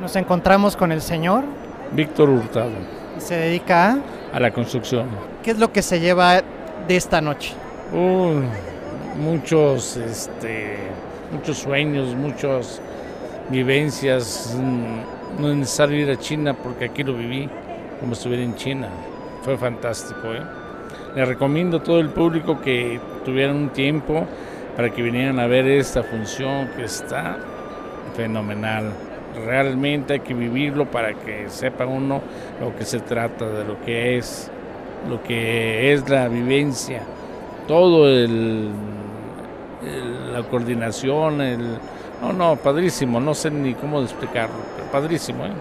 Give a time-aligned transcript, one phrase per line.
[0.00, 1.44] Nos encontramos con el señor.
[1.92, 2.72] Víctor Hurtado.
[3.18, 3.98] Se dedica a...
[4.32, 5.06] A la construcción.
[5.42, 6.42] ¿Qué es lo que se lleva
[6.88, 7.54] de esta noche?
[9.16, 10.78] muchos, este,
[11.32, 12.80] muchos sueños, muchas
[13.50, 14.56] vivencias.
[14.58, 17.48] Mm, no es necesario ir a China porque aquí lo viví
[18.00, 18.88] como estuviera en China.
[19.42, 20.34] Fue fantástico.
[20.34, 20.42] ¿eh?
[21.14, 24.26] Le recomiendo a todo el público que tuvieran un tiempo
[24.76, 27.38] para que vinieran a ver esta función que está
[28.16, 28.92] fenomenal.
[29.34, 32.20] Realmente hay que vivirlo para que sepa uno
[32.60, 34.50] lo que se trata, de lo que es,
[35.08, 37.02] lo que es la vivencia,
[37.66, 38.70] todo el,
[40.32, 41.78] la coordinación, el
[42.22, 45.52] no, no, padrísimo, no sé ni cómo explicarlo, pero padrísimo, ¿eh?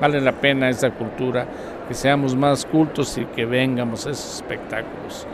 [0.00, 1.46] vale la pena esa cultura,
[1.86, 5.26] que seamos más cultos y que vengamos a esos espectáculos.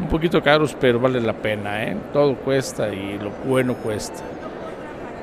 [0.00, 1.96] Un poquito caros, pero vale la pena, ¿eh?
[2.12, 4.22] todo cuesta y lo bueno cuesta.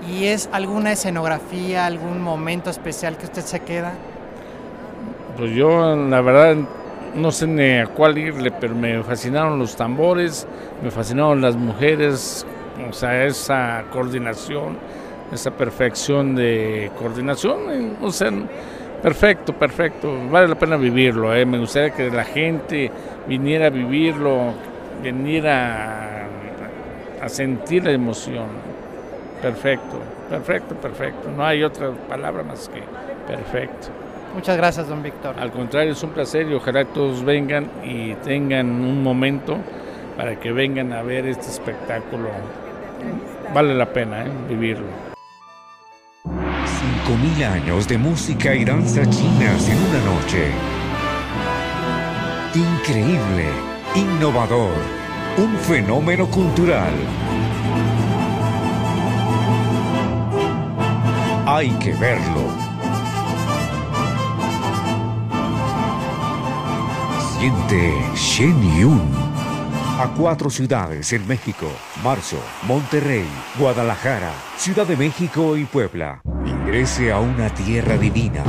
[0.10, 3.94] ¿Y es alguna escenografía, algún momento especial que usted se queda?
[5.38, 6.58] Pues yo, la verdad,
[7.16, 10.48] no sé ni a cuál irle, pero me fascinaron los tambores,
[10.84, 12.46] me fascinaron las mujeres,
[12.90, 14.78] o sea, esa coordinación,
[15.32, 18.32] esa perfección de coordinación, o sea,
[19.04, 21.46] perfecto, perfecto, vale la pena vivirlo, ¿eh?
[21.46, 22.92] me gustaría que la gente
[23.28, 24.54] viniera a vivirlo,
[25.04, 26.26] viniera
[27.22, 28.70] a sentir la emoción.
[29.42, 31.30] Perfecto, perfecto, perfecto.
[31.36, 32.82] No hay otra palabra más que
[33.28, 33.88] perfecto.
[34.34, 35.36] Muchas gracias, don Víctor.
[35.40, 39.58] Al contrario, es un placer y ojalá todos vengan y tengan un momento
[40.18, 42.30] para que vengan a ver este espectáculo.
[43.54, 44.30] Vale la pena ¿eh?
[44.48, 44.86] vivirlo.
[46.26, 50.52] Cinco mil años de música y danza chinas en una noche.
[52.54, 53.46] Increíble,
[53.96, 54.74] innovador,
[55.38, 56.94] un fenómeno cultural
[61.52, 62.44] Hay que verlo.
[67.40, 69.02] Siente Shen Yun.
[69.98, 71.66] A cuatro ciudades en México.
[72.04, 73.26] Marzo, Monterrey,
[73.58, 76.22] Guadalajara, Ciudad de México y Puebla.
[76.46, 78.44] Ingrese a una tierra divina.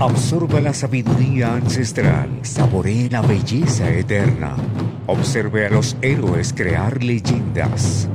[0.00, 2.38] Absorba la sabiduría ancestral.
[2.40, 4.56] Saboree la belleza eterna.
[5.06, 8.08] Observe a los héroes crear leyendas.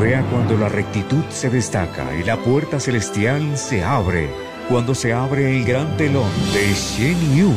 [0.00, 4.28] Vea cuando la rectitud se destaca y la puerta celestial se abre.
[4.68, 7.56] Cuando se abre el gran telón de Shen Yun.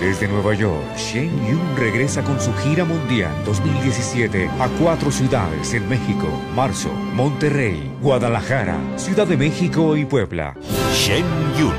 [0.00, 5.88] Desde Nueva York, Shen Yun regresa con su gira mundial 2017 a cuatro ciudades en
[5.88, 10.54] México, Marzo, Monterrey, Guadalajara, Ciudad de México y Puebla.
[10.94, 11.24] Shen
[11.58, 11.74] Yun.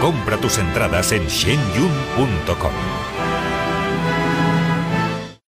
[0.00, 2.72] Compra tus entradas en shenyun.com.